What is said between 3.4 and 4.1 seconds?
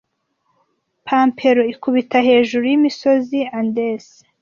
Andes